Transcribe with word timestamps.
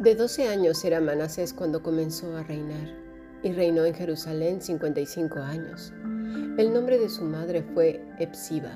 De 0.00 0.16
12 0.16 0.48
años 0.48 0.84
era 0.84 1.00
Manasés 1.00 1.52
cuando 1.52 1.80
comenzó 1.80 2.36
a 2.36 2.42
reinar, 2.42 2.92
y 3.44 3.52
reinó 3.52 3.84
en 3.84 3.94
Jerusalén 3.94 4.60
55 4.60 5.38
años. 5.38 5.92
El 6.58 6.72
nombre 6.72 6.98
de 6.98 7.08
su 7.08 7.22
madre 7.24 7.62
fue 7.62 8.04
Epsiba, 8.18 8.72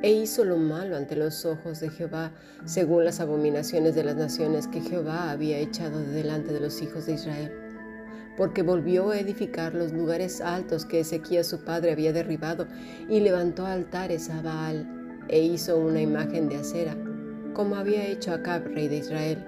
e 0.00 0.10
hizo 0.12 0.42
lo 0.42 0.56
malo 0.56 0.96
ante 0.96 1.16
los 1.16 1.44
ojos 1.44 1.80
de 1.80 1.90
Jehová, 1.90 2.32
según 2.64 3.04
las 3.04 3.20
abominaciones 3.20 3.94
de 3.94 4.04
las 4.04 4.16
naciones 4.16 4.66
que 4.66 4.80
Jehová 4.80 5.30
había 5.30 5.58
echado 5.58 6.00
de 6.00 6.12
delante 6.12 6.54
de 6.54 6.60
los 6.60 6.80
hijos 6.80 7.04
de 7.04 7.12
Israel. 7.12 7.52
Porque 8.34 8.62
volvió 8.62 9.10
a 9.10 9.20
edificar 9.20 9.74
los 9.74 9.92
lugares 9.92 10.40
altos 10.40 10.86
que 10.86 11.00
Ezequías 11.00 11.46
su 11.46 11.62
padre 11.62 11.92
había 11.92 12.14
derribado, 12.14 12.66
y 13.10 13.20
levantó 13.20 13.66
altares 13.66 14.30
a 14.30 14.40
Baal, 14.40 15.18
e 15.28 15.42
hizo 15.42 15.76
una 15.76 16.00
imagen 16.00 16.48
de 16.48 16.56
acera, 16.56 16.96
como 17.52 17.76
había 17.76 18.06
hecho 18.06 18.32
Acab, 18.32 18.64
rey 18.64 18.88
de 18.88 18.96
Israel 18.96 19.46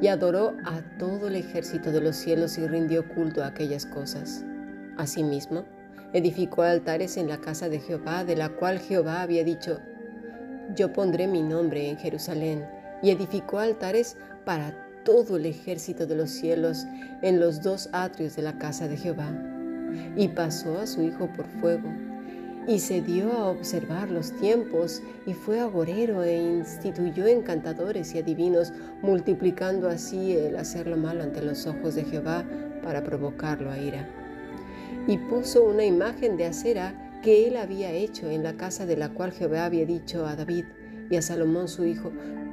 y 0.00 0.08
adoró 0.08 0.56
a 0.64 0.80
todo 0.98 1.28
el 1.28 1.36
ejército 1.36 1.90
de 1.90 2.00
los 2.00 2.16
cielos 2.16 2.58
y 2.58 2.66
rindió 2.66 3.08
culto 3.08 3.42
a 3.42 3.48
aquellas 3.48 3.86
cosas. 3.86 4.44
Asimismo, 4.96 5.64
edificó 6.12 6.62
altares 6.62 7.16
en 7.16 7.28
la 7.28 7.38
casa 7.38 7.68
de 7.68 7.80
Jehová, 7.80 8.24
de 8.24 8.36
la 8.36 8.50
cual 8.50 8.78
Jehová 8.78 9.22
había 9.22 9.44
dicho, 9.44 9.80
yo 10.74 10.92
pondré 10.92 11.26
mi 11.26 11.42
nombre 11.42 11.88
en 11.88 11.96
Jerusalén, 11.96 12.66
y 13.02 13.10
edificó 13.10 13.58
altares 13.58 14.16
para 14.44 14.74
todo 15.04 15.36
el 15.36 15.46
ejército 15.46 16.06
de 16.06 16.16
los 16.16 16.30
cielos 16.30 16.86
en 17.22 17.38
los 17.38 17.62
dos 17.62 17.88
atrios 17.92 18.36
de 18.36 18.42
la 18.42 18.58
casa 18.58 18.88
de 18.88 18.96
Jehová. 18.96 19.30
Y 20.16 20.28
pasó 20.28 20.78
a 20.78 20.86
su 20.86 21.02
hijo 21.02 21.28
por 21.34 21.46
fuego 21.46 21.92
y 22.68 22.80
se 22.80 23.00
dio 23.00 23.32
a 23.32 23.46
observar 23.46 24.10
los 24.10 24.32
tiempos 24.32 25.02
y 25.24 25.34
fue 25.34 25.60
agorero 25.60 26.24
e 26.24 26.36
instituyó 26.36 27.26
encantadores 27.26 28.14
y 28.14 28.18
adivinos, 28.18 28.72
multiplicando 29.02 29.88
así 29.88 30.32
el 30.32 30.56
hacer 30.56 30.88
lo 30.88 30.96
malo 30.96 31.22
ante 31.22 31.42
los 31.42 31.66
ojos 31.66 31.94
de 31.94 32.04
Jehová 32.04 32.44
para 32.82 33.04
provocarlo 33.04 33.70
a 33.70 33.78
ira. 33.78 34.08
Y 35.06 35.18
puso 35.18 35.64
una 35.64 35.84
imagen 35.84 36.36
de 36.36 36.46
acera 36.46 37.20
que 37.22 37.46
él 37.46 37.56
había 37.56 37.92
hecho 37.92 38.30
en 38.30 38.42
la 38.42 38.56
casa 38.56 38.84
de 38.84 38.96
la 38.96 39.10
cual 39.10 39.32
Jehová 39.32 39.66
había 39.66 39.86
dicho 39.86 40.26
a 40.26 40.34
David 40.34 40.64
y 41.08 41.16
a 41.16 41.22
Salomón 41.22 41.68
su 41.68 41.84
hijo, 41.84 42.10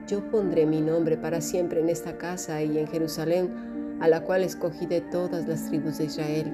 yo 0.07 0.29
pondré 0.29 0.66
mi 0.66 0.81
nombre 0.81 1.17
para 1.17 1.41
siempre 1.41 1.79
en 1.79 1.89
esta 1.89 2.17
casa 2.17 2.61
y 2.61 2.77
en 2.77 2.88
Jerusalén, 2.88 3.49
a 3.99 4.07
la 4.07 4.21
cual 4.21 4.43
escogí 4.43 4.85
de 4.85 5.01
todas 5.01 5.47
las 5.47 5.66
tribus 5.66 5.97
de 5.97 6.05
Israel 6.05 6.51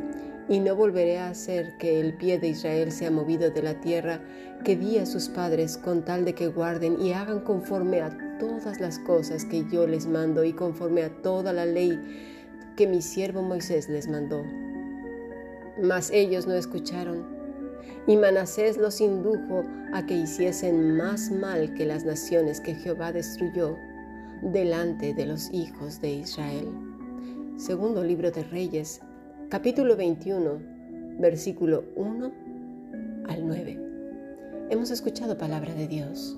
y 0.50 0.59
no 0.59 0.75
volveré 0.75 1.19
a 1.19 1.30
hacer 1.30 1.78
que 1.78 2.00
el 2.00 2.16
pie 2.16 2.39
de 2.39 2.50
Israel 2.50 2.92
sea 2.92 3.11
movido 3.11 3.52
de 3.52 3.61
la 3.61 3.80
tierra 3.80 4.19
que 4.66 4.75
di 4.75 4.97
a 4.97 5.06
sus 5.06 5.30
padres 5.30 5.78
con 5.78 6.03
tal 6.03 6.25
de 6.25 6.33
que 6.33 6.47
guarden 6.47 7.00
y 7.00 7.14
hagan 7.14 7.41
conforme 7.41 8.02
a 8.02 8.38
todas 8.39 8.81
las 8.81 8.97
cosas 9.00 9.45
que 9.45 9.64
yo 9.72 9.86
les 9.86 10.08
mando 10.08 10.44
y 10.44 10.53
conforme 10.53 11.03
a 11.03 11.22
toda 11.22 11.53
la 11.53 11.66
ley 11.66 12.00
que 12.75 12.88
mi 12.88 13.02
siervo 13.02 13.44
Moisés 13.44 13.88
les 13.89 14.08
mandó. 14.08 14.44
Mas 15.81 16.09
ellos 16.11 16.47
no 16.47 16.56
escucharon, 16.56 17.25
y 18.08 18.17
Manasés 18.17 18.78
los 18.78 19.02
indujo 19.02 19.63
a 19.94 20.06
que 20.06 20.16
hiciesen 20.16 20.97
más 20.97 21.30
mal 21.31 21.73
que 21.75 21.86
las 21.86 22.06
naciones 22.06 22.59
que 22.59 22.73
Jehová 22.73 23.11
destruyó 23.11 23.78
delante 24.41 25.13
de 25.13 25.25
los 25.25 25.52
hijos 25.53 26.02
de 26.02 26.09
Israel. 26.11 26.67
Segundo 27.58 28.03
libro 28.03 28.31
de 28.31 28.44
Reyes, 28.44 29.02
capítulo 29.50 29.95
21, 29.97 30.61
versículo 31.17 31.83
1 31.95 32.31
al 33.28 33.47
9. 33.47 33.80
Hemos 34.69 34.91
escuchado 34.91 35.39
palabra 35.39 35.73
de 35.73 35.88
Dios. 35.88 36.38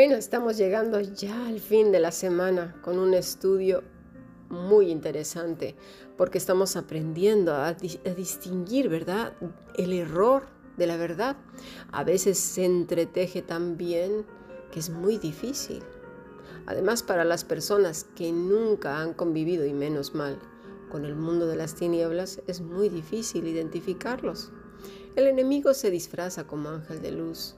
Bueno, 0.00 0.16
estamos 0.16 0.56
llegando 0.56 0.98
ya 0.98 1.46
al 1.46 1.60
fin 1.60 1.92
de 1.92 2.00
la 2.00 2.10
semana 2.10 2.74
con 2.80 2.98
un 2.98 3.12
estudio 3.12 3.82
muy 4.48 4.90
interesante 4.90 5.76
porque 6.16 6.38
estamos 6.38 6.74
aprendiendo 6.76 7.52
a, 7.54 7.74
distinguir, 7.74 8.88
¿verdad? 8.88 9.34
El 9.76 9.92
error 9.92 10.46
de 10.78 10.86
la 10.86 10.96
verdad. 10.96 11.36
A 11.92 12.02
veces 12.02 12.38
se 12.38 12.64
entreteje 12.64 13.42
tan 13.42 13.76
bien 13.76 14.24
que 14.72 14.80
es 14.80 14.88
muy 14.88 15.18
difícil. 15.18 15.82
Además, 16.64 17.02
para 17.02 17.26
las 17.26 17.44
personas 17.44 18.06
que 18.16 18.32
nunca 18.32 19.02
han 19.02 19.12
convivido, 19.12 19.66
y 19.66 19.74
menos 19.74 20.14
mal, 20.14 20.38
con 20.88 21.04
el 21.04 21.14
mundo 21.14 21.46
de 21.46 21.56
las 21.56 21.74
tinieblas, 21.74 22.40
es 22.46 22.62
muy 22.62 22.88
difícil 22.88 23.46
identificarlos. 23.46 24.50
El 25.14 25.26
enemigo 25.26 25.74
se 25.74 25.90
disfraza 25.90 26.46
como 26.46 26.70
ángel 26.70 27.02
de 27.02 27.10
luz 27.10 27.54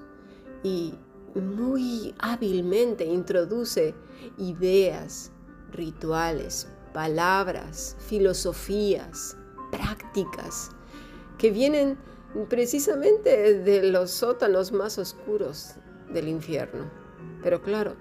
y 0.65 0.95
muy 1.35 2.15
hábilmente 2.19 3.05
introduce 3.05 3.95
ideas, 4.39 5.31
rituales, 5.71 6.69
palabras, 6.93 7.97
filosofías, 8.01 9.37
prácticas 9.71 10.71
que 11.39 11.51
vienen 11.51 11.99
precisamente 12.49 13.59
de 13.59 13.91
los 13.91 14.11
sótanos 14.11 14.73
más 14.73 14.99
oscuros 14.99 15.75
del 16.13 16.29
infierno. 16.29 16.91
Pero 17.43 17.63
claro, 17.63 17.97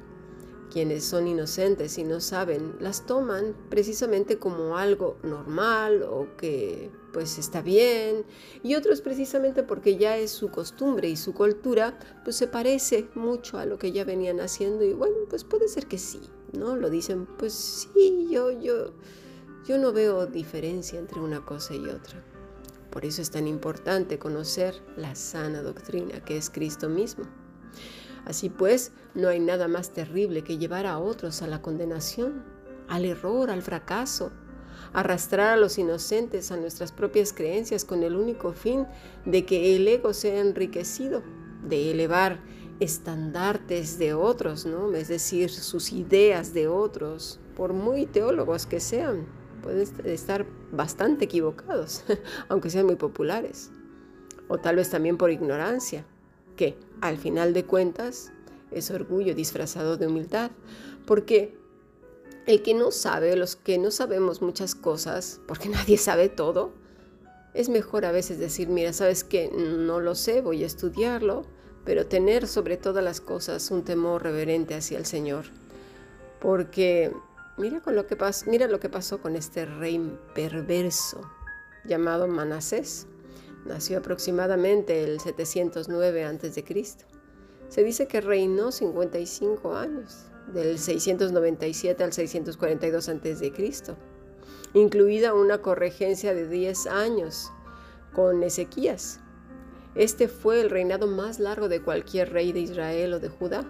quienes 0.71 1.03
son 1.03 1.27
inocentes 1.27 1.97
y 1.97 2.03
no 2.03 2.21
saben, 2.21 2.75
las 2.79 3.05
toman 3.05 3.55
precisamente 3.69 4.37
como 4.37 4.77
algo 4.77 5.17
normal 5.23 6.03
o 6.03 6.27
que 6.37 6.89
pues 7.11 7.37
está 7.37 7.61
bien, 7.61 8.25
y 8.63 8.75
otros 8.75 9.01
precisamente 9.01 9.63
porque 9.63 9.97
ya 9.97 10.17
es 10.17 10.31
su 10.31 10.49
costumbre 10.49 11.09
y 11.09 11.17
su 11.17 11.33
cultura, 11.33 11.99
pues 12.23 12.37
se 12.37 12.47
parece 12.47 13.09
mucho 13.15 13.57
a 13.57 13.65
lo 13.65 13.77
que 13.77 13.91
ya 13.91 14.05
venían 14.05 14.39
haciendo 14.39 14.85
y 14.85 14.93
bueno, 14.93 15.15
pues 15.29 15.43
puede 15.43 15.67
ser 15.67 15.87
que 15.87 15.97
sí, 15.97 16.21
¿no? 16.53 16.77
Lo 16.77 16.89
dicen, 16.89 17.27
pues 17.37 17.53
sí, 17.53 18.27
yo, 18.31 18.51
yo, 18.51 18.93
yo 19.65 19.77
no 19.77 19.91
veo 19.91 20.25
diferencia 20.25 20.97
entre 20.97 21.19
una 21.19 21.45
cosa 21.45 21.75
y 21.75 21.85
otra. 21.85 22.23
Por 22.91 23.05
eso 23.05 23.21
es 23.21 23.29
tan 23.29 23.47
importante 23.47 24.19
conocer 24.19 24.81
la 24.95 25.15
sana 25.15 25.61
doctrina 25.61 26.23
que 26.23 26.37
es 26.37 26.49
Cristo 26.49 26.87
mismo. 26.87 27.25
Así 28.25 28.49
pues, 28.49 28.91
no 29.15 29.29
hay 29.29 29.39
nada 29.39 29.67
más 29.67 29.91
terrible 29.91 30.43
que 30.43 30.57
llevar 30.57 30.85
a 30.85 30.99
otros 30.99 31.41
a 31.41 31.47
la 31.47 31.61
condenación, 31.61 32.43
al 32.87 33.05
error, 33.05 33.49
al 33.49 33.61
fracaso, 33.61 34.31
arrastrar 34.93 35.53
a 35.53 35.57
los 35.57 35.77
inocentes 35.77 36.51
a 36.51 36.57
nuestras 36.57 36.91
propias 36.91 37.33
creencias 37.33 37.85
con 37.85 38.03
el 38.03 38.15
único 38.15 38.53
fin 38.53 38.85
de 39.25 39.45
que 39.45 39.75
el 39.75 39.87
ego 39.87 40.13
sea 40.13 40.39
enriquecido, 40.39 41.23
de 41.67 41.91
elevar 41.91 42.39
estandartes 42.79 43.99
de 43.99 44.13
otros, 44.13 44.65
¿no? 44.65 44.91
Es 44.93 45.07
decir, 45.07 45.49
sus 45.51 45.91
ideas 45.91 46.53
de 46.53 46.67
otros, 46.67 47.39
por 47.55 47.73
muy 47.73 48.07
teólogos 48.07 48.65
que 48.65 48.79
sean, 48.79 49.27
pueden 49.61 49.87
estar 50.05 50.45
bastante 50.71 51.25
equivocados, 51.25 52.03
aunque 52.49 52.69
sean 52.69 52.87
muy 52.87 52.95
populares, 52.95 53.71
o 54.47 54.57
tal 54.57 54.77
vez 54.77 54.89
también 54.89 55.17
por 55.17 55.31
ignorancia 55.31 56.05
que 56.61 56.77
al 57.01 57.17
final 57.17 57.53
de 57.53 57.65
cuentas 57.65 58.31
es 58.69 58.91
orgullo 58.91 59.33
disfrazado 59.33 59.97
de 59.97 60.05
humildad, 60.05 60.51
porque 61.07 61.57
el 62.45 62.61
que 62.61 62.75
no 62.75 62.91
sabe, 62.91 63.35
los 63.35 63.55
que 63.55 63.79
no 63.79 63.89
sabemos 63.89 64.43
muchas 64.43 64.75
cosas, 64.75 65.41
porque 65.47 65.69
nadie 65.77 65.97
sabe 65.97 66.29
todo, 66.29 66.71
es 67.55 67.67
mejor 67.67 68.05
a 68.05 68.11
veces 68.11 68.37
decir, 68.37 68.67
mira, 68.67 68.93
sabes 68.93 69.23
que 69.23 69.49
no 69.49 69.99
lo 69.99 70.13
sé, 70.13 70.41
voy 70.41 70.61
a 70.63 70.67
estudiarlo, 70.67 71.47
pero 71.83 72.05
tener 72.05 72.47
sobre 72.47 72.77
todas 72.77 73.03
las 73.03 73.21
cosas 73.21 73.71
un 73.71 73.83
temor 73.83 74.21
reverente 74.21 74.75
hacia 74.75 74.99
el 74.99 75.07
Señor. 75.07 75.45
Porque 76.39 77.11
mira, 77.57 77.81
con 77.81 77.95
lo 77.95 78.05
que 78.05 78.15
mira 78.45 78.67
lo 78.67 78.79
que 78.79 78.89
pasó 78.89 79.19
con 79.19 79.35
este 79.35 79.65
rey 79.65 79.99
perverso 80.35 81.21
llamado 81.85 82.27
Manasés. 82.27 83.07
Nació 83.65 83.99
aproximadamente 83.99 85.03
el 85.03 85.19
709 85.19 86.25
a.C. 86.25 86.85
Se 87.69 87.83
dice 87.83 88.07
que 88.07 88.21
reinó 88.21 88.71
55 88.71 89.75
años, 89.75 90.25
del 90.51 90.79
697 90.79 92.03
al 92.03 92.11
642 92.11 93.09
a.C., 93.09 93.95
incluida 94.73 95.33
una 95.33 95.61
corregencia 95.61 96.33
de 96.33 96.47
10 96.47 96.87
años 96.87 97.51
con 98.13 98.43
Ezequías. 98.43 99.19
Este 99.95 100.27
fue 100.27 100.61
el 100.61 100.69
reinado 100.69 101.07
más 101.07 101.39
largo 101.39 101.67
de 101.67 101.81
cualquier 101.81 102.31
rey 102.31 102.53
de 102.53 102.61
Israel 102.61 103.13
o 103.13 103.19
de 103.19 103.29
Judá. 103.29 103.69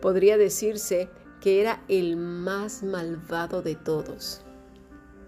Podría 0.00 0.36
decirse 0.36 1.08
que 1.40 1.60
era 1.60 1.82
el 1.88 2.16
más 2.16 2.82
malvado 2.82 3.62
de 3.62 3.74
todos. 3.74 4.42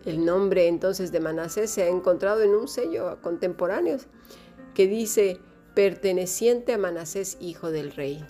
El 0.04 0.24
nombre 0.24 0.68
entonces 0.68 1.12
de 1.12 1.20
Manasés 1.20 1.70
se 1.70 1.84
ha 1.84 1.88
encontrado 1.88 2.42
en 2.42 2.50
un 2.50 2.68
sello 2.68 3.18
contemporáneo 3.22 3.98
que 4.74 4.86
dice 4.86 5.40
perteneciente 5.74 6.74
a 6.74 6.78
Manasés, 6.78 7.38
hijo 7.40 7.70
del 7.70 7.92
rey. 7.92 8.24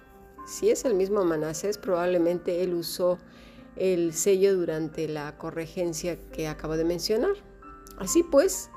Si 0.46 0.70
es 0.70 0.84
el 0.84 0.94
mismo 0.94 1.24
Manasés, 1.24 1.78
probablemente 1.78 2.62
él 2.62 2.74
usó 2.74 3.18
el 3.76 4.12
sello 4.12 4.54
durante 4.54 5.08
la 5.08 5.36
corregencia 5.36 6.16
que 6.30 6.46
acabo 6.46 6.76
de 6.76 6.84
mencionar. 6.84 7.34
Así 7.98 8.22
pues, 8.22 8.70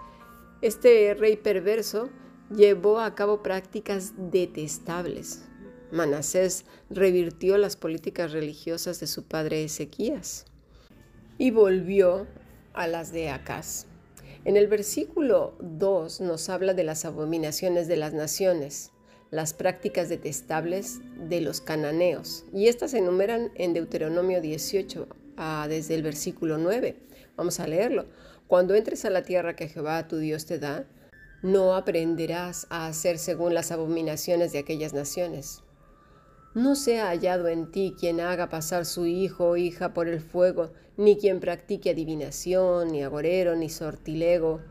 este 0.62 1.14
rey 1.14 1.38
perverso 1.38 2.10
llevó 2.50 3.00
a 3.00 3.14
cabo 3.14 3.44
prácticas 3.44 4.14
detestables. 4.18 5.44
Manasés 5.92 6.66
revirtió 6.90 7.58
las 7.58 7.76
políticas 7.76 8.32
religiosas 8.32 9.00
de 9.00 9.08
su 9.08 9.24
padre 9.24 9.64
Ezequías 9.64 10.46
y 11.38 11.52
volvió 11.52 12.28
a 12.74 12.88
las 12.88 13.12
de 13.12 13.30
Acaz. 13.30 13.86
En 14.46 14.56
el 14.58 14.68
versículo 14.68 15.56
2 15.60 16.22
nos 16.22 16.50
habla 16.50 16.74
de 16.74 16.84
las 16.84 17.06
abominaciones 17.06 17.88
de 17.88 17.98
las 17.98 18.14
naciones, 18.14 18.92
las 19.30 19.54
prácticas 19.54 20.10
detestables 20.10 21.00
de 21.30 21.42
los 21.42 21.60
cananeos, 21.60 22.46
y 22.54 22.68
estas 22.68 22.92
se 22.92 23.00
enumeran 23.00 23.52
en 23.56 23.74
Deuteronomio 23.74 24.42
18 24.42 25.08
ah, 25.36 25.68
desde 25.68 25.96
el 25.96 26.04
versículo 26.04 26.58
9. 26.58 26.96
Vamos 27.36 27.60
a 27.60 27.68
leerlo. 27.68 28.06
Cuando 28.48 28.76
entres 28.76 29.04
a 29.04 29.10
la 29.10 29.24
tierra 29.24 29.56
que 29.56 29.68
Jehová 29.68 30.08
tu 30.08 30.18
Dios 30.18 30.46
te 30.46 30.60
da, 30.60 30.86
no 31.42 31.76
aprenderás 31.76 32.68
a 32.70 32.88
hacer 32.88 33.20
según 33.20 33.54
las 33.54 33.72
abominaciones 33.72 34.54
de 34.54 34.60
aquellas 34.60 34.94
naciones. 34.94 35.62
No 36.58 36.74
sea 36.74 37.10
hallado 37.10 37.50
en 37.50 37.70
ti 37.70 37.94
quien 38.00 38.20
haga 38.20 38.50
pasar 38.50 38.88
su 38.88 39.06
hijo 39.06 39.50
o 39.50 39.58
hija 39.58 39.94
por 39.94 40.08
el 40.08 40.20
fuego, 40.20 40.72
ni 40.98 41.16
quien 41.16 41.40
practique 41.40 41.92
adivinación, 41.92 42.88
ni 42.88 43.04
agorero, 43.04 43.56
ni 43.56 43.70
sortilego, 43.70 44.62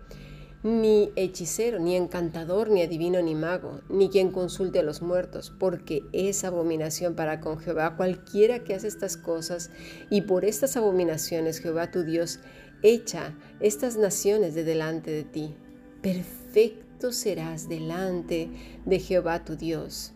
ni 0.65 1.13
hechicero, 1.15 1.79
ni 1.79 1.95
encantador, 1.95 2.71
ni 2.71 2.83
adivino, 2.83 3.23
ni 3.23 3.37
mago, 3.37 3.83
ni 3.89 4.09
quien 4.09 4.33
consulte 4.33 4.81
a 4.81 4.83
los 4.83 5.01
muertos, 5.01 5.53
porque 5.61 6.03
es 6.13 6.43
abominación 6.43 7.15
para 7.15 7.39
con 7.39 7.57
Jehová 7.61 7.95
cualquiera 7.97 8.65
que 8.65 8.75
hace 8.75 8.89
estas 8.89 9.17
cosas, 9.17 9.71
y 10.11 10.23
por 10.23 10.45
estas 10.45 10.77
abominaciones 10.77 11.61
Jehová 11.61 11.93
tu 11.93 12.03
Dios 12.03 12.41
echa 12.83 13.33
estas 13.61 13.97
naciones 13.97 14.57
de 14.57 14.65
delante 14.65 15.13
de 15.13 15.23
ti. 15.23 15.55
Perfecto 16.03 17.13
serás 17.13 17.69
delante 17.69 18.51
de 18.85 18.99
Jehová 18.99 19.45
tu 19.45 19.55
Dios 19.55 20.16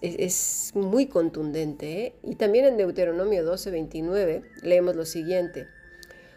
es, 0.00 0.72
muy 0.74 1.06
contundente. 1.06 2.06
¿eh? 2.06 2.14
Y 2.22 2.36
también 2.36 2.64
en 2.64 2.76
Deuteronomio 2.76 3.44
12, 3.44 3.70
29 3.70 4.42
leemos 4.62 4.96
lo 4.96 5.04
siguiente. 5.04 5.66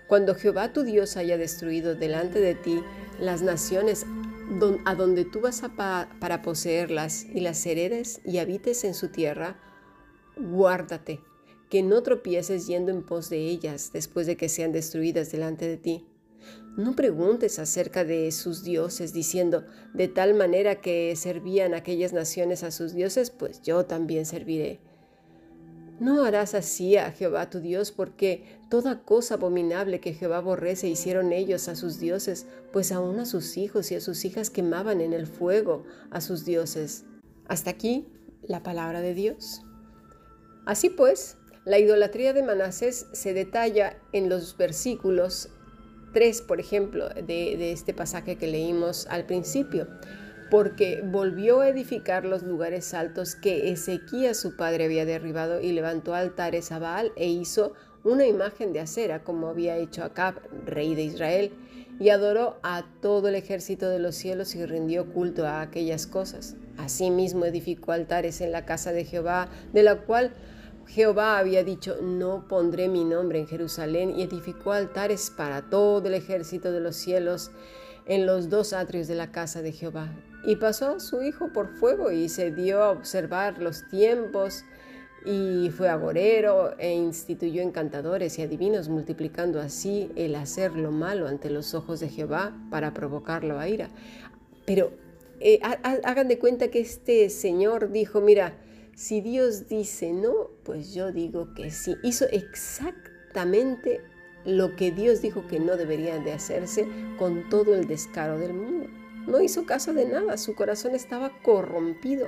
Cuando 0.07 0.35
Jehová 0.35 0.73
tu 0.73 0.83
Dios 0.83 1.17
haya 1.17 1.37
destruido 1.37 1.95
delante 1.95 2.39
de 2.39 2.55
ti 2.55 2.81
las 3.19 3.41
naciones 3.41 4.05
a 4.85 4.95
donde 4.95 5.25
tú 5.25 5.41
vas 5.41 5.63
a 5.63 5.69
para 6.19 6.41
poseerlas 6.41 7.25
y 7.33 7.39
las 7.39 7.65
heredes 7.65 8.21
y 8.25 8.37
habites 8.37 8.83
en 8.83 8.93
su 8.93 9.07
tierra, 9.09 9.57
guárdate, 10.37 11.21
que 11.69 11.81
no 11.81 12.03
tropieces 12.03 12.67
yendo 12.67 12.91
en 12.91 13.03
pos 13.03 13.29
de 13.29 13.39
ellas 13.39 13.91
después 13.93 14.27
de 14.27 14.37
que 14.37 14.49
sean 14.49 14.71
destruidas 14.71 15.31
delante 15.31 15.67
de 15.67 15.77
ti 15.77 16.05
no 16.75 16.95
preguntes 16.95 17.59
acerca 17.59 18.03
de 18.03 18.31
sus 18.31 18.63
dioses, 18.63 19.13
diciendo, 19.13 19.65
de 19.93 20.07
tal 20.07 20.33
manera 20.33 20.81
que 20.81 21.15
servían 21.15 21.73
aquellas 21.73 22.13
naciones 22.13 22.63
a 22.63 22.71
sus 22.71 22.93
dioses, 22.93 23.29
pues 23.29 23.61
yo 23.61 23.85
también 23.85 24.25
serviré. 24.25 24.79
No 25.99 26.25
harás 26.25 26.55
así 26.55 26.97
a 26.97 27.11
Jehová 27.11 27.49
tu 27.49 27.59
Dios, 27.59 27.91
porque 27.91 28.59
toda 28.69 29.03
cosa 29.03 29.35
abominable 29.35 29.99
que 29.99 30.13
Jehová 30.13 30.37
aborrece 30.37 30.89
hicieron 30.89 31.31
ellos 31.31 31.67
a 31.67 31.75
sus 31.75 31.99
dioses, 31.99 32.47
pues 32.71 32.91
aún 32.91 33.19
a 33.19 33.25
sus 33.25 33.57
hijos 33.57 33.91
y 33.91 33.95
a 33.95 34.01
sus 34.01 34.25
hijas 34.25 34.49
quemaban 34.49 35.01
en 35.01 35.13
el 35.13 35.27
fuego 35.27 35.85
a 36.09 36.19
sus 36.19 36.43
dioses. 36.43 37.05
Hasta 37.47 37.69
aquí 37.69 38.07
la 38.41 38.63
palabra 38.63 39.01
de 39.01 39.13
Dios. 39.13 39.61
Así 40.65 40.89
pues, 40.89 41.37
la 41.65 41.77
idolatría 41.77 42.33
de 42.33 42.41
Manasés 42.41 43.05
se 43.13 43.33
detalla 43.33 43.97
en 44.11 44.27
los 44.27 44.57
versículos 44.57 45.49
3, 46.13 46.41
por 46.43 46.59
ejemplo, 46.59 47.09
de, 47.09 47.71
este 47.71 47.93
pasaje 47.93 48.37
que 48.37 48.47
leímos 48.47 49.07
al 49.07 49.25
principio, 49.25 49.87
porque 50.49 51.01
volvió 51.03 51.61
a 51.61 51.69
edificar 51.69 52.25
los 52.25 52.43
lugares 52.43 52.93
altos 52.93 53.35
que 53.35 53.71
Ezequías 53.71 54.37
su 54.37 54.55
padre 54.55 54.85
había 54.85 55.05
derribado 55.05 55.59
y 55.61 55.71
levantó 55.71 56.13
altares 56.13 56.71
a 56.71 56.79
Baal 56.79 57.11
e 57.15 57.27
hizo 57.27 57.73
una 58.03 58.25
imagen 58.25 58.73
de 58.73 58.81
acera 58.81 59.23
como 59.23 59.47
había 59.47 59.77
hecho 59.77 60.03
Acab, 60.03 60.35
rey 60.65 60.93
de 60.93 61.03
Israel, 61.03 61.51
y 61.99 62.09
adoró 62.09 62.57
a 62.63 62.85
todo 63.01 63.27
el 63.27 63.35
ejército 63.35 63.89
de 63.89 63.99
los 63.99 64.15
cielos 64.15 64.55
y 64.55 64.65
rindió 64.65 65.11
culto 65.13 65.45
a 65.45 65.61
aquellas 65.61 66.07
cosas. 66.07 66.55
Asimismo 66.77 67.45
edificó 67.45 67.91
altares 67.91 68.41
en 68.41 68.51
la 68.51 68.65
casa 68.65 68.91
de 68.91 69.05
Jehová, 69.05 69.49
de 69.73 69.83
la 69.83 69.97
cual 70.01 70.33
Jehová 70.87 71.37
había 71.37 71.63
dicho, 71.63 71.97
no 72.01 72.47
pondré 72.47 72.87
mi 72.87 73.03
nombre 73.03 73.39
en 73.39 73.47
Jerusalén 73.47 74.13
y 74.17 74.23
edificó 74.23 74.71
altares 74.71 75.31
para 75.35 75.69
todo 75.69 76.07
el 76.07 76.13
ejército 76.13 76.71
de 76.71 76.79
los 76.79 76.95
cielos 76.95 77.51
en 78.05 78.25
los 78.25 78.49
dos 78.49 78.73
atrios 78.73 79.07
de 79.07 79.15
la 79.15 79.31
casa 79.31 79.61
de 79.61 79.71
Jehová. 79.71 80.13
Y 80.45 80.57
pasó 80.57 80.99
su 80.99 81.23
hijo 81.23 81.53
por 81.53 81.69
fuego 81.77 82.11
y 82.11 82.29
se 82.29 82.51
dio 82.51 82.83
a 82.83 82.91
observar 82.91 83.59
los 83.59 83.87
tiempos 83.89 84.65
y 85.25 85.69
fue 85.69 85.87
agorero 85.87 86.77
e 86.77 86.93
instituyó 86.93 87.61
encantadores 87.61 88.37
y 88.37 88.41
adivinos, 88.41 88.89
multiplicando 88.89 89.61
así 89.61 90.11
el 90.15 90.35
hacer 90.35 90.73
lo 90.73 90.91
malo 90.91 91.27
ante 91.27 91.49
los 91.49 91.73
ojos 91.73 92.01
de 92.01 92.09
Jehová 92.09 92.53
para 92.69 92.93
provocarlo 92.93 93.57
a 93.57 93.69
ira. 93.69 93.89
Pero 94.65 94.91
eh, 95.39 95.59
hagan 95.61 96.27
de 96.27 96.39
cuenta 96.39 96.69
que 96.69 96.81
este 96.81 97.29
señor 97.29 97.91
dijo, 97.91 98.19
mira, 98.19 98.53
si 98.95 99.21
Dios 99.21 99.67
dice 99.67 100.13
no, 100.13 100.51
pues 100.63 100.93
yo 100.93 101.11
digo 101.11 101.53
que 101.55 101.71
sí. 101.71 101.95
Hizo 102.03 102.25
exactamente 102.25 104.01
lo 104.45 104.75
que 104.75 104.91
Dios 104.91 105.21
dijo 105.21 105.47
que 105.47 105.59
no 105.59 105.77
debería 105.77 106.19
de 106.19 106.33
hacerse 106.33 106.87
con 107.17 107.49
todo 107.49 107.73
el 107.75 107.87
descaro 107.87 108.37
del 108.37 108.53
mundo. 108.53 108.87
No 109.27 109.41
hizo 109.41 109.65
caso 109.65 109.93
de 109.93 110.05
nada, 110.05 110.37
su 110.37 110.53
corazón 110.53 110.95
estaba 110.95 111.31
corrompido. 111.41 112.27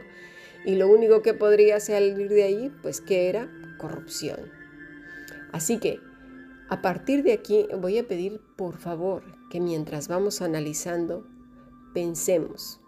Y 0.65 0.75
lo 0.75 0.87
único 0.87 1.21
que 1.21 1.33
podría 1.33 1.79
salir 1.79 2.29
de 2.29 2.43
ahí, 2.43 2.73
pues 2.81 3.01
que 3.01 3.29
era 3.29 3.49
corrupción. 3.77 4.39
Así 5.51 5.77
que, 5.77 5.99
a 6.69 6.81
partir 6.81 7.21
de 7.23 7.33
aquí, 7.33 7.67
voy 7.79 7.99
a 7.99 8.07
pedir 8.07 8.41
por 8.55 8.77
favor 8.77 9.23
que 9.51 9.59
mientras 9.59 10.07
vamos 10.07 10.41
analizando, 10.41 11.27
pensemos 11.93 12.81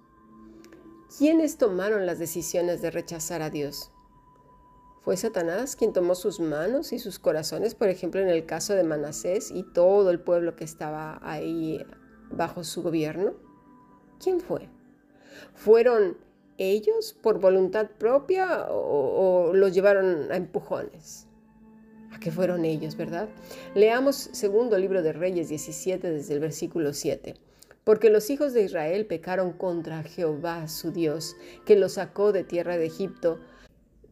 ¿Quiénes 1.16 1.58
tomaron 1.58 2.06
las 2.06 2.20
decisiones 2.20 2.82
de 2.82 2.92
rechazar 2.92 3.42
a 3.42 3.50
Dios? 3.50 3.92
¿Fue 5.00 5.16
Satanás 5.16 5.78
quien 5.78 5.94
tomó 5.94 6.16
sus 6.16 6.42
manos 6.42 6.92
y 6.92 7.00
sus 7.00 7.18
corazones, 7.18 7.76
por 7.76 7.88
ejemplo, 7.88 8.20
en 8.20 8.28
el 8.28 8.46
caso 8.46 8.74
de 8.74 8.84
Manasés 8.84 9.50
y 9.52 9.64
todo 9.64 10.12
el 10.12 10.20
pueblo 10.20 10.58
que 10.58 10.66
estaba 10.66 11.18
ahí 11.24 11.82
bajo 12.30 12.66
su 12.66 12.84
gobierno? 12.84 13.36
¿Quién 14.22 14.42
fue? 14.42 14.70
¿Fueron 15.54 16.18
ellos 16.58 17.18
por 17.22 17.40
voluntad 17.40 17.90
propia 17.98 18.68
o, 18.70 19.54
los 19.54 19.74
llevaron 19.74 20.30
a 20.30 20.36
empujones? 20.36 21.26
¿A 22.12 22.20
qué 22.20 22.32
fueron 22.32 22.66
ellos, 22.66 22.98
verdad? 22.98 23.30
Leamos 23.76 24.30
segundo 24.34 24.78
libro 24.78 25.02
de 25.02 25.14
Reyes 25.14 25.48
17 25.48 26.12
desde 26.12 26.34
el 26.34 26.42
versículo 26.42 26.94
7 26.94 27.47
porque 27.88 28.10
los 28.10 28.29
hijos 28.29 28.51
de 28.51 28.63
Israel 28.63 29.06
pecaron 29.06 29.53
contra 29.53 30.03
Jehová 30.03 30.67
su 30.67 30.91
Dios, 30.91 31.38
que 31.65 31.77
los 31.77 31.94
sacó 31.94 32.34
de 32.34 32.44
tierra 32.44 32.77
de 32.77 32.86
Egipto, 32.86 33.39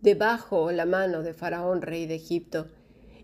debajo 0.02 0.72
la 0.72 0.86
mano 0.86 1.24
de 1.24 1.34
Faraón, 1.34 1.82
rey 1.82 2.06
de 2.06 2.16
Egipto, 2.16 2.68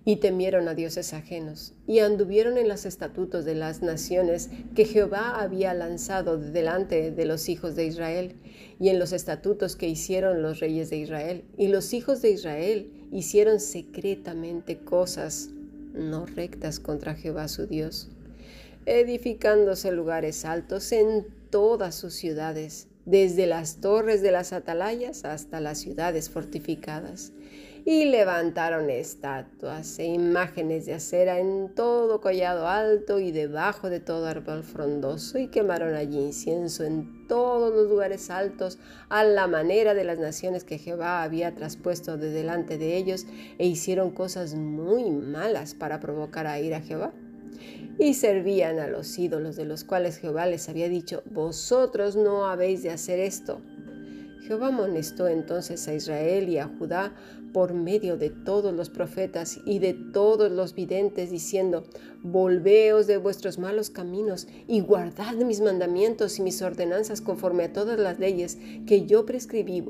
y 0.03 0.17
temieron 0.17 0.67
a 0.67 0.73
dioses 0.73 1.13
ajenos, 1.13 1.73
y 1.87 1.99
anduvieron 1.99 2.57
en 2.57 2.67
los 2.67 2.85
estatutos 2.85 3.45
de 3.45 3.55
las 3.55 3.81
naciones 3.81 4.49
que 4.75 4.83
Jehová 4.83 5.41
había 5.41 5.73
lanzado 5.73 6.37
delante 6.37 7.11
de 7.11 7.25
los 7.25 7.47
hijos 7.47 7.77
de 7.77 7.85
Israel, 7.85 8.35
y 8.77 8.89
en 8.89 8.99
los 8.99 9.13
estatutos 9.13 9.77
que 9.77 9.87
hicieron 9.87 10.41
los 10.41 10.59
reyes 10.59 10.89
de 10.89 10.97
Israel. 10.97 11.45
Y 11.57 11.69
los 11.69 11.93
hijos 11.93 12.21
de 12.21 12.31
Israel 12.31 12.91
hicieron 13.09 13.61
secretamente 13.61 14.79
cosas 14.79 15.47
no 15.93 16.25
rectas 16.25 16.81
contra 16.81 17.15
Jehová 17.15 17.47
su 17.47 17.67
Dios, 17.67 18.09
edificándose 18.85 19.91
lugares 19.91 20.45
altos 20.45 20.91
en 20.91 21.25
todas 21.49 21.95
sus 21.95 22.13
ciudades, 22.13 22.87
desde 23.05 23.47
las 23.47 23.81
torres 23.81 24.21
de 24.21 24.31
las 24.31 24.53
atalayas 24.53 25.25
hasta 25.25 25.59
las 25.59 25.79
ciudades 25.79 26.29
fortificadas 26.29 27.33
y 27.85 28.05
levantaron 28.05 28.89
estatuas 28.89 29.97
e 29.97 30.05
imágenes 30.05 30.85
de 30.85 30.93
acera 30.93 31.39
en 31.39 31.73
todo 31.73 32.21
collado 32.21 32.67
alto 32.67 33.19
y 33.19 33.31
debajo 33.31 33.89
de 33.89 33.99
todo 33.99 34.27
árbol 34.27 34.63
frondoso 34.63 35.39
y 35.39 35.47
quemaron 35.47 35.95
allí 35.95 36.19
incienso 36.19 36.83
en 36.83 37.27
todos 37.27 37.73
los 37.73 37.89
lugares 37.89 38.29
altos 38.29 38.77
a 39.09 39.23
la 39.23 39.47
manera 39.47 39.93
de 39.93 40.03
las 40.03 40.19
naciones 40.19 40.63
que 40.63 40.77
Jehová 40.77 41.23
había 41.23 41.55
traspuesto 41.55 42.17
de 42.17 42.29
delante 42.29 42.77
de 42.77 42.97
ellos 42.97 43.25
e 43.57 43.65
hicieron 43.65 44.11
cosas 44.11 44.53
muy 44.53 45.09
malas 45.09 45.73
para 45.73 45.99
provocar 45.99 46.45
a 46.45 46.59
ir 46.59 46.75
a 46.75 46.81
Jehová. 46.81 47.13
Y 48.01 48.15
servían 48.15 48.79
a 48.79 48.87
los 48.87 49.17
ídolos 49.17 49.55
de 49.55 49.65
los 49.65 49.83
cuales 49.83 50.17
Jehová 50.17 50.47
les 50.47 50.67
había 50.69 50.89
dicho, 50.89 51.21
vosotros 51.29 52.15
no 52.15 52.47
habéis 52.47 52.81
de 52.83 52.89
hacer 52.89 53.19
esto 53.19 53.61
Jehová 54.51 54.67
amonestó 54.67 55.27
entonces 55.27 55.87
a 55.87 55.93
Israel 55.93 56.49
y 56.49 56.57
a 56.57 56.67
Judá 56.67 57.13
por 57.53 57.73
medio 57.73 58.17
de 58.17 58.29
todos 58.29 58.73
los 58.73 58.89
profetas 58.89 59.59
y 59.65 59.79
de 59.79 59.93
todos 59.93 60.51
los 60.51 60.73
videntes, 60.73 61.29
diciendo, 61.31 61.83
Volveos 62.23 63.07
de 63.07 63.17
vuestros 63.17 63.59
malos 63.59 63.89
caminos 63.89 64.47
y 64.67 64.81
guardad 64.81 65.35
mis 65.35 65.61
mandamientos 65.61 66.39
y 66.39 66.41
mis 66.41 66.61
ordenanzas 66.61 67.21
conforme 67.21 67.65
a 67.65 67.73
todas 67.73 67.99
las 67.99 68.19
leyes 68.19 68.57
que 68.85 69.05
yo 69.05 69.25
prescribí 69.25 69.85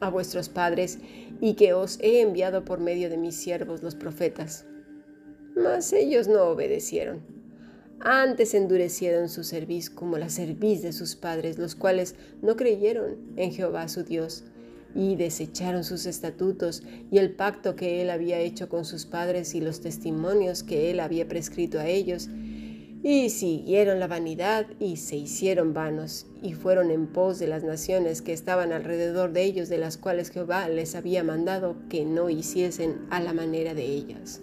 a 0.00 0.10
vuestros 0.10 0.48
padres 0.48 0.98
y 1.40 1.54
que 1.54 1.74
os 1.74 2.00
he 2.00 2.22
enviado 2.22 2.64
por 2.64 2.80
medio 2.80 3.10
de 3.10 3.18
mis 3.18 3.36
siervos 3.36 3.82
los 3.82 3.94
profetas. 3.94 4.64
Mas 5.54 5.92
ellos 5.92 6.28
no 6.28 6.44
obedecieron 6.44 7.31
antes 8.04 8.54
endurecieron 8.54 9.28
su 9.28 9.44
cerviz 9.44 9.88
como 9.88 10.18
la 10.18 10.28
cerviz 10.28 10.82
de 10.82 10.92
sus 10.92 11.14
padres, 11.14 11.58
los 11.58 11.76
cuales 11.76 12.16
no 12.42 12.56
creyeron 12.56 13.16
en 13.36 13.52
Jehová 13.52 13.88
su 13.88 14.02
Dios, 14.02 14.44
y 14.94 15.16
desecharon 15.16 15.84
sus 15.84 16.04
estatutos 16.04 16.82
y 17.10 17.18
el 17.18 17.30
pacto 17.30 17.76
que 17.76 18.02
él 18.02 18.10
había 18.10 18.38
hecho 18.40 18.68
con 18.68 18.84
sus 18.84 19.06
padres 19.06 19.54
y 19.54 19.60
los 19.60 19.80
testimonios 19.80 20.62
que 20.62 20.90
él 20.90 21.00
había 21.00 21.28
prescrito 21.28 21.78
a 21.78 21.86
ellos, 21.86 22.28
y 23.04 23.30
siguieron 23.30 24.00
la 24.00 24.06
vanidad 24.06 24.66
y 24.78 24.96
se 24.96 25.16
hicieron 25.16 25.72
vanos, 25.72 26.26
y 26.42 26.54
fueron 26.54 26.90
en 26.90 27.06
pos 27.06 27.38
de 27.38 27.46
las 27.46 27.62
naciones 27.62 28.20
que 28.20 28.32
estaban 28.32 28.72
alrededor 28.72 29.32
de 29.32 29.44
ellos, 29.44 29.68
de 29.68 29.78
las 29.78 29.96
cuales 29.96 30.30
Jehová 30.30 30.68
les 30.68 30.94
había 30.94 31.22
mandado 31.22 31.76
que 31.88 32.04
no 32.04 32.30
hiciesen 32.30 33.06
a 33.10 33.20
la 33.20 33.32
manera 33.32 33.74
de 33.74 33.84
ellas. 33.84 34.40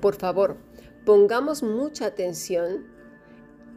Por 0.00 0.16
favor, 0.16 0.58
pongamos 1.04 1.62
mucha 1.62 2.06
atención 2.06 2.86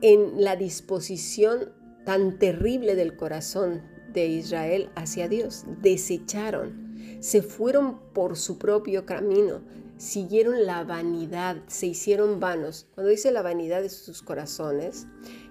en 0.01 0.43
la 0.43 0.55
disposición 0.55 1.74
tan 2.05 2.39
terrible 2.39 2.96
del 2.96 3.17
corazón 3.17 3.81
de 4.13 4.27
Israel 4.27 4.89
hacia 4.96 5.27
Dios. 5.27 5.65
Desecharon, 5.81 7.17
se 7.19 7.41
fueron 7.41 8.00
por 8.13 8.38
su 8.38 8.57
propio 8.57 9.05
camino, 9.05 9.62
siguieron 9.98 10.65
la 10.65 10.84
vanidad, 10.84 11.57
se 11.67 11.88
hicieron 11.88 12.39
vanos. 12.39 12.88
Cuando 12.96 13.12
dice 13.12 13.31
la 13.31 13.41
vanidad 13.41 13.81
de 13.81 13.89
sus 13.89 14.22
corazones, 14.22 15.07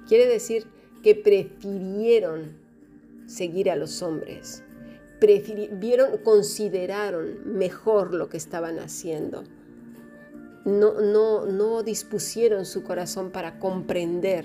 quiere 0.09 0.27
decir 0.27 0.67
que 1.03 1.15
prefirieron 1.15 2.57
seguir 3.27 3.71
a 3.71 3.77
los 3.77 4.03
hombres, 4.03 4.63
prefirieron, 5.21 6.19
consideraron 6.19 7.59
mejor 7.59 8.15
lo 8.15 8.29
que 8.29 8.37
estaban 8.39 8.79
haciendo 8.79 9.45
no, 10.67 11.01
no, 11.01 11.47
no 11.47 11.83
dispusieron 11.85 12.67
su 12.67 12.83
corazón 12.83 13.31
para 13.31 13.61
comprender 13.61 14.45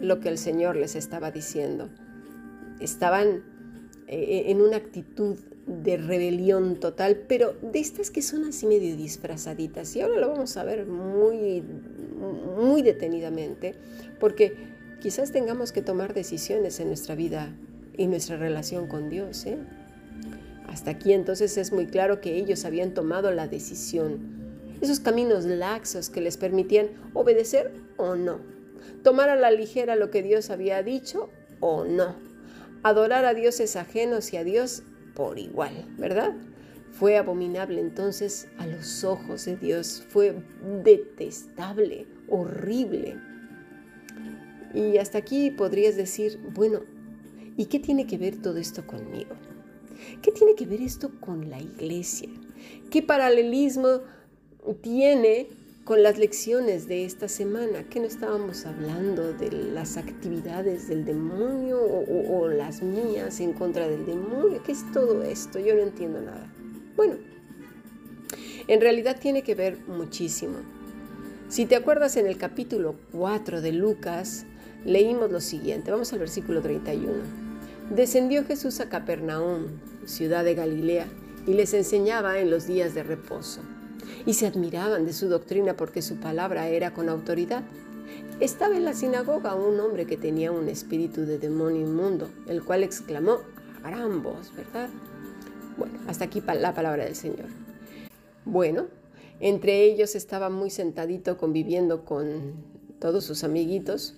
lo 0.00 0.18
que 0.18 0.28
el 0.28 0.38
Señor 0.38 0.76
les 0.76 0.96
estaba 0.96 1.30
diciendo. 1.30 1.88
Estaban 2.80 3.44
eh, 4.08 4.44
en 4.48 4.60
una 4.60 4.76
actitud 4.76 5.38
de 5.66 5.96
rebelión 5.96 6.76
total, 6.76 7.24
pero 7.28 7.54
de 7.62 7.78
estas 7.78 8.10
que 8.10 8.22
son 8.22 8.44
así 8.44 8.66
medio 8.66 8.96
disfrazaditas. 8.96 9.94
Y 9.94 10.00
ahora 10.00 10.18
lo 10.18 10.28
vamos 10.30 10.56
a 10.56 10.64
ver 10.64 10.84
muy, 10.84 11.62
muy 12.58 12.82
detenidamente, 12.82 13.76
porque 14.18 14.56
quizás 15.00 15.30
tengamos 15.30 15.70
que 15.70 15.80
tomar 15.80 16.12
decisiones 16.12 16.80
en 16.80 16.88
nuestra 16.88 17.14
vida 17.14 17.56
y 17.96 18.08
nuestra 18.08 18.36
relación 18.36 18.88
con 18.88 19.10
Dios. 19.10 19.46
¿eh? 19.46 19.58
Hasta 20.66 20.90
aquí 20.90 21.12
entonces 21.12 21.56
es 21.56 21.72
muy 21.72 21.86
claro 21.86 22.20
que 22.20 22.36
ellos 22.36 22.64
habían 22.64 22.94
tomado 22.94 23.30
la 23.30 23.46
decisión 23.46 24.35
esos 24.80 25.00
caminos 25.00 25.44
laxos 25.44 26.10
que 26.10 26.20
les 26.20 26.36
permitían 26.36 26.88
obedecer 27.14 27.72
o 27.96 28.16
no, 28.16 28.40
tomar 29.02 29.28
a 29.28 29.36
la 29.36 29.50
ligera 29.50 29.96
lo 29.96 30.10
que 30.10 30.22
Dios 30.22 30.50
había 30.50 30.82
dicho 30.82 31.30
o 31.60 31.84
no, 31.84 32.16
adorar 32.82 33.24
a 33.24 33.34
dioses 33.34 33.76
ajenos 33.76 34.32
y 34.32 34.36
a 34.36 34.44
Dios 34.44 34.82
por 35.14 35.38
igual, 35.38 35.72
¿verdad? 35.98 36.34
Fue 36.92 37.16
abominable 37.16 37.80
entonces 37.80 38.48
a 38.58 38.66
los 38.66 39.04
ojos 39.04 39.44
de 39.44 39.56
Dios, 39.56 40.04
fue 40.08 40.34
detestable, 40.82 42.06
horrible. 42.28 43.18
Y 44.74 44.98
hasta 44.98 45.18
aquí 45.18 45.50
podrías 45.50 45.96
decir, 45.96 46.38
bueno, 46.54 46.80
¿y 47.56 47.66
qué 47.66 47.78
tiene 47.78 48.06
que 48.06 48.18
ver 48.18 48.40
todo 48.40 48.58
esto 48.58 48.86
conmigo? 48.86 49.34
¿Qué 50.22 50.32
tiene 50.32 50.54
que 50.54 50.66
ver 50.66 50.80
esto 50.80 51.10
con 51.20 51.50
la 51.50 51.60
iglesia? 51.60 52.28
¿Qué 52.90 53.02
paralelismo 53.02 54.00
tiene 54.74 55.48
con 55.86 56.02
las 56.02 56.18
lecciones 56.18 56.88
de 56.88 57.04
esta 57.04 57.28
semana, 57.28 57.84
que 57.84 58.00
no 58.00 58.06
estábamos 58.06 58.66
hablando 58.66 59.32
de 59.32 59.52
las 59.52 59.96
actividades 59.96 60.88
del 60.88 61.04
demonio 61.04 61.78
o, 61.80 62.48
las 62.48 62.82
mías 62.82 63.38
en 63.38 63.52
contra 63.52 63.86
del 63.86 64.04
demonio, 64.04 64.60
¿qué 64.64 64.72
es 64.72 64.82
todo 64.92 65.22
esto? 65.22 65.60
Yo 65.60 65.76
no 65.76 65.82
entiendo 65.82 66.20
nada. 66.20 66.52
Bueno, 66.96 67.14
en 68.66 68.80
realidad 68.80 69.20
tiene 69.20 69.42
que 69.42 69.54
ver 69.54 69.78
muchísimo. 69.86 70.56
Si 71.48 71.66
te 71.66 71.76
acuerdas 71.76 72.16
en 72.16 72.26
el 72.26 72.36
capítulo 72.36 72.96
4 73.12 73.60
de 73.60 73.70
Lucas, 73.70 74.44
leímos 74.84 75.30
lo 75.30 75.40
siguiente, 75.40 75.92
vamos 75.92 76.12
al 76.12 76.18
versículo 76.18 76.62
31. 76.62 77.12
Descendió 77.94 78.44
Jesús 78.44 78.80
a 78.80 78.88
Capernaum, 78.88 79.66
ciudad 80.04 80.42
de 80.42 80.56
Galilea, 80.56 81.06
y 81.46 81.52
les 81.54 81.74
enseñaba 81.74 82.40
en 82.40 82.50
los 82.50 82.66
días 82.66 82.92
de 82.92 83.04
reposo 83.04 83.60
y 84.24 84.34
se 84.34 84.46
admiraban 84.46 85.04
de 85.04 85.12
su 85.12 85.28
doctrina 85.28 85.76
porque 85.76 86.02
su 86.02 86.16
palabra 86.16 86.68
era 86.68 86.92
con 86.92 87.08
autoridad. 87.08 87.62
Estaba 88.40 88.76
en 88.76 88.84
la 88.84 88.94
sinagoga 88.94 89.54
un 89.54 89.80
hombre 89.80 90.06
que 90.06 90.16
tenía 90.16 90.52
un 90.52 90.68
espíritu 90.68 91.22
de 91.22 91.38
demonio 91.38 91.82
inmundo, 91.82 92.28
el 92.46 92.62
cual 92.62 92.82
exclamó 92.82 93.38
a 93.82 93.90
gran 93.90 94.22
voz, 94.22 94.52
¿verdad? 94.56 94.88
Bueno, 95.76 95.98
hasta 96.06 96.24
aquí 96.24 96.42
la 96.46 96.74
palabra 96.74 97.04
del 97.04 97.16
Señor. 97.16 97.46
Bueno, 98.44 98.86
entre 99.40 99.84
ellos 99.84 100.14
estaba 100.14 100.50
muy 100.50 100.70
sentadito 100.70 101.36
conviviendo 101.36 102.04
con 102.04 102.54
todos 102.98 103.24
sus 103.24 103.44
amiguitos. 103.44 104.16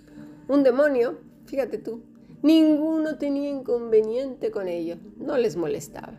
Un 0.48 0.62
demonio, 0.62 1.18
fíjate 1.46 1.78
tú, 1.78 2.02
ninguno 2.42 3.18
tenía 3.18 3.50
inconveniente 3.50 4.50
con 4.50 4.68
ello, 4.68 4.96
no 5.16 5.36
les 5.36 5.56
molestaba 5.56 6.18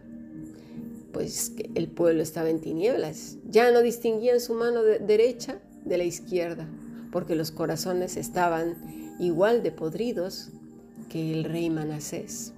pues 1.11 1.51
que 1.51 1.69
el 1.75 1.87
pueblo 1.87 2.21
estaba 2.21 2.49
en 2.49 2.61
tinieblas. 2.61 3.37
Ya 3.49 3.71
no 3.71 3.81
distinguían 3.81 4.39
su 4.39 4.53
mano 4.53 4.83
derecha 4.83 5.59
de 5.85 5.97
la 5.97 6.03
izquierda, 6.03 6.67
porque 7.11 7.35
los 7.35 7.51
corazones 7.51 8.17
estaban 8.17 9.15
igual 9.19 9.63
de 9.63 9.71
podridos 9.71 10.49
que 11.09 11.33
el 11.33 11.43
rey 11.43 11.69
Manasés. 11.69 12.53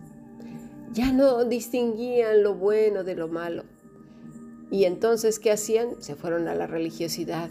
Ya 0.94 1.12
no 1.12 1.46
distinguían 1.46 2.44
lo 2.44 2.56
bueno 2.56 3.04
de 3.04 3.16
lo 3.16 3.28
malo. 3.28 3.64
Y 4.70 4.86
entonces, 4.86 5.40
¿qué 5.40 5.52
hacían? 5.52 6.02
Se 6.02 6.16
fueron 6.16 6.48
a 6.48 6.56
la 6.56 6.68
religiosidad, 6.68 7.50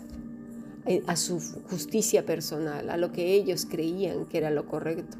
eh, 0.86 1.02
a 1.06 1.16
su 1.16 1.40
justicia 1.70 2.24
personal, 2.24 2.90
a 2.90 2.96
lo 2.96 3.12
que 3.12 3.34
ellos 3.34 3.66
creían 3.66 4.26
que 4.26 4.38
era 4.38 4.50
lo 4.50 4.66
correcto 4.66 5.16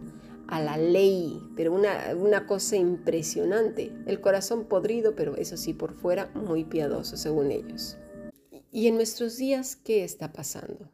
a 0.50 0.60
la 0.60 0.76
ley, 0.76 1.40
pero 1.56 1.72
una, 1.72 2.14
una, 2.16 2.46
cosa 2.46 2.76
impresionante. 2.76 3.92
El 4.06 4.20
corazón 4.20 4.64
podrido, 4.64 5.14
pero 5.14 5.36
eso 5.36 5.56
sí, 5.56 5.72
por 5.72 5.94
fuera 5.94 6.30
muy 6.34 6.64
piadoso, 6.64 7.16
según 7.16 7.52
ellos. 7.52 7.96
¿Y 8.72 8.88
en 8.88 8.96
nuestros 8.96 9.36
días 9.36 9.76
qué 9.76 10.02
está 10.02 10.32
pasando? 10.32 10.90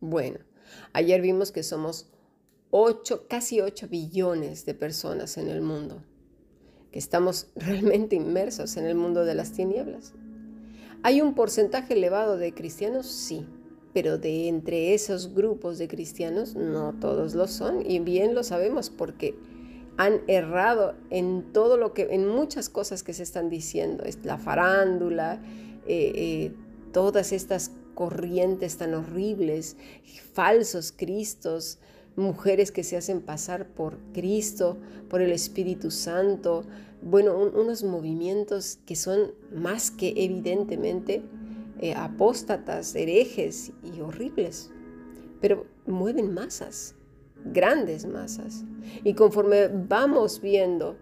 Bueno, 0.00 0.38
ayer 0.92 1.22
vimos 1.22 1.50
que 1.50 1.62
somos 1.62 2.10
8, 2.70 3.26
casi 3.26 3.62
8 3.62 3.88
billones 3.88 4.66
de 4.66 4.74
personas 4.74 5.38
en 5.38 5.48
el 5.48 5.62
mundo, 5.62 6.02
que 6.92 6.98
estamos 6.98 7.48
realmente 7.56 8.16
inmersos 8.16 8.76
en 8.76 8.84
el 8.84 8.94
mundo 8.94 9.24
de 9.24 9.34
las 9.34 9.52
tinieblas. 9.52 10.12
¿Hay 11.02 11.22
un 11.22 11.34
porcentaje 11.34 11.94
elevado 11.94 12.36
de 12.36 12.52
cristianos? 12.52 13.06
Sí, 13.06 13.46
pero 13.98 14.16
de 14.16 14.46
entre 14.46 14.94
esos 14.94 15.34
grupos 15.34 15.76
de 15.76 15.88
cristianos 15.88 16.54
no 16.54 16.94
todos 17.00 17.34
lo 17.34 17.48
son 17.48 17.84
y 17.84 17.98
bien 17.98 18.32
lo 18.32 18.44
sabemos 18.44 18.90
porque 18.90 19.34
han 19.96 20.20
errado 20.28 20.94
en 21.10 21.52
todo 21.52 21.76
lo 21.76 21.94
que, 21.94 22.02
en 22.12 22.28
muchas 22.28 22.68
cosas 22.68 23.02
que 23.02 23.12
se 23.12 23.24
están 23.24 23.50
diciendo, 23.50 24.04
es 24.04 24.24
la 24.24 24.38
farándula, 24.38 25.42
eh, 25.88 26.12
eh, 26.14 26.52
todas 26.92 27.32
estas 27.32 27.72
corrientes 27.94 28.76
tan 28.76 28.94
horribles, 28.94 29.76
falsos 30.32 30.92
cristos, 30.96 31.80
mujeres 32.14 32.70
que 32.70 32.84
se 32.84 32.96
hacen 32.96 33.20
pasar 33.20 33.66
por 33.66 33.98
Cristo, 34.12 34.76
por 35.08 35.22
el 35.22 35.32
Espíritu 35.32 35.90
Santo, 35.90 36.62
bueno, 37.02 37.36
unos 37.36 37.82
movimientos 37.82 38.78
que 38.86 38.94
son 38.94 39.32
más 39.52 39.90
que 39.90 40.14
evidentemente 40.16 41.24
eh, 41.78 41.94
apóstatas, 41.94 42.94
herejes 42.94 43.72
y 43.82 44.00
horribles, 44.00 44.70
pero 45.40 45.66
mueven 45.86 46.34
masas, 46.34 46.94
grandes 47.44 48.06
masas. 48.06 48.64
Y 49.04 49.14
conforme 49.14 49.68
vamos 49.68 50.40
viendo 50.40 50.96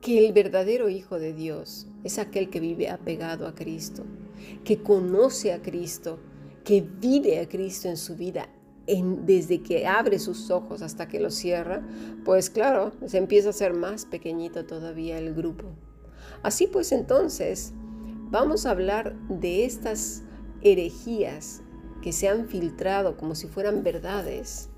que 0.00 0.26
el 0.26 0.32
verdadero 0.32 0.88
Hijo 0.88 1.18
de 1.18 1.32
Dios 1.32 1.86
es 2.04 2.18
aquel 2.18 2.50
que 2.50 2.60
vive 2.60 2.88
apegado 2.88 3.46
a 3.46 3.54
Cristo, 3.54 4.04
que 4.64 4.82
conoce 4.82 5.52
a 5.52 5.62
Cristo, 5.62 6.18
que 6.64 6.80
vive 6.80 7.40
a 7.40 7.48
Cristo 7.48 7.88
en 7.88 7.96
su 7.96 8.16
vida, 8.16 8.48
desde 8.86 9.62
que 9.62 9.86
abre 9.86 10.18
sus 10.18 10.50
ojos 10.50 10.82
hasta 10.82 11.08
que 11.08 11.18
los 11.18 11.34
cierra, 11.34 11.84
pues 12.24 12.50
claro, 12.50 12.92
se 13.06 13.18
empieza 13.18 13.48
a 13.48 13.50
hacer 13.50 13.74
más 13.74 14.04
pequeñito 14.04 14.64
todavía 14.64 15.18
el 15.18 15.34
grupo. 15.34 15.64
Así 16.42 16.68
pues 16.68 16.92
entonces, 16.92 17.72
vamos 18.36 18.66
a 18.66 18.70
hablar 18.70 19.16
de 19.30 19.64
estas 19.64 20.22
herejías 20.60 21.62
que 22.02 22.12
se 22.12 22.28
han 22.28 22.48
filtrado 22.48 23.16
como 23.16 23.34
si 23.34 23.46
fueran 23.46 23.82
verdades 23.82 24.68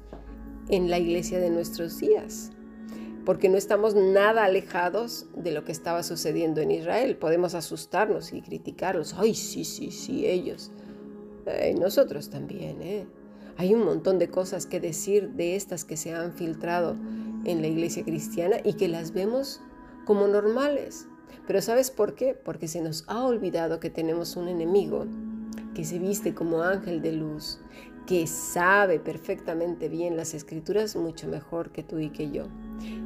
en 0.68 0.88
la 0.88 1.00
iglesia 1.00 1.40
de 1.40 1.50
nuestros 1.50 1.98
días, 1.98 2.52
porque 3.24 3.48
no 3.48 3.56
estamos 3.56 3.96
nada 3.96 4.44
alejados 4.44 5.26
de 5.34 5.50
lo 5.50 5.64
que 5.64 5.72
estaba 5.72 6.04
sucediendo 6.04 6.60
en 6.60 6.70
Israel. 6.70 7.16
Podemos 7.16 7.56
asustarnos 7.56 8.32
y 8.32 8.42
criticarlos. 8.42 9.14
Ay, 9.14 9.34
sí, 9.34 9.64
sí, 9.64 9.90
sí, 9.90 10.24
ellos. 10.24 10.70
nosotros 11.80 12.30
también, 12.30 12.80
¿eh? 12.80 13.08
Hay 13.56 13.74
un 13.74 13.84
montón 13.84 14.20
de 14.20 14.28
cosas 14.28 14.66
que 14.66 14.78
decir 14.78 15.30
de 15.30 15.56
estas 15.56 15.84
que 15.84 15.96
se 15.96 16.14
han 16.14 16.32
filtrado 16.32 16.96
en 17.44 17.60
la 17.60 17.66
iglesia 17.66 18.04
cristiana 18.04 18.58
y 18.62 18.74
que 18.74 18.86
las 18.86 19.12
vemos 19.12 19.60
como 20.04 20.28
normales. 20.28 21.08
Pero 21.48 21.62
¿sabes 21.62 21.90
por 21.90 22.14
qué? 22.14 22.34
Porque 22.34 22.68
se 22.68 22.82
nos 22.82 23.04
ha 23.08 23.24
olvidado 23.24 23.80
que 23.80 23.88
tenemos 23.88 24.36
un 24.36 24.48
enemigo 24.48 25.06
que 25.74 25.82
se 25.82 25.98
viste 25.98 26.34
como 26.34 26.60
ángel 26.60 27.00
de 27.00 27.12
luz, 27.12 27.58
que 28.06 28.26
sabe 28.26 29.00
perfectamente 29.00 29.88
bien 29.88 30.14
las 30.14 30.34
escrituras 30.34 30.94
mucho 30.94 31.26
mejor 31.26 31.70
que 31.70 31.82
tú 31.82 32.00
y 32.00 32.10
que 32.10 32.30
yo. 32.30 32.44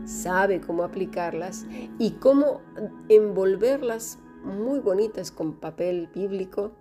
Sabe 0.06 0.61
cómo 0.61 0.82
aplicarlas 0.82 1.66
y 2.00 2.11
cómo 2.12 2.62
envolverlas 3.08 4.18
muy 4.42 4.80
bonitas 4.80 5.30
con 5.30 5.61
papel 5.61 6.08
bíblico 6.12 6.72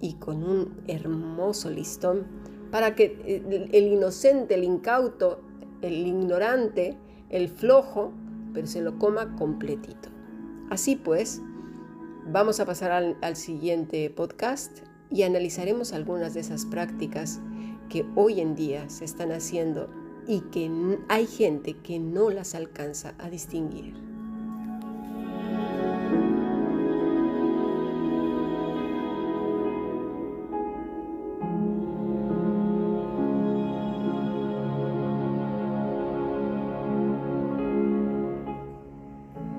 y 0.00 0.16
con 0.16 0.42
un 0.42 0.82
hermoso 0.86 1.70
listón 1.70 2.26
para 2.70 2.94
que 2.94 3.18
eh, 3.24 3.68
el 3.72 3.86
inocente, 3.86 4.54
el 4.54 4.64
incauto, 4.64 5.40
el 5.80 6.06
ignorante, 6.06 6.98
el 7.30 7.48
flojo, 7.48 8.12
pero 8.52 8.66
se 8.66 8.82
lo 8.82 8.98
coma 8.98 9.34
completito. 9.36 10.15
Así 10.70 10.96
pues, 10.96 11.42
vamos 12.26 12.58
a 12.58 12.66
pasar 12.66 12.90
al, 12.90 13.36
siguiente 13.36 14.10
podcast 14.10 14.78
y 15.10 15.22
analizaremos 15.22 15.92
algunas 15.92 16.34
de 16.34 16.40
esas 16.40 16.66
prácticas 16.66 17.40
que 17.88 18.04
hoy 18.16 18.40
en 18.40 18.56
día 18.56 18.88
se 18.90 19.04
están 19.04 19.30
haciendo 19.30 19.88
y 20.26 20.40
que 20.40 20.68
hay 21.08 21.26
gente 21.26 21.74
que 21.74 22.00
no 22.00 22.30
las 22.30 22.56
alcanza 22.56 23.14
a 23.18 23.30
distinguir. 23.30 23.94